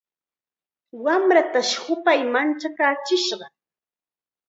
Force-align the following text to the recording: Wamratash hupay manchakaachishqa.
Wamratash 1.03 1.73
hupay 1.83 2.19
manchakaachishqa. 2.33 3.45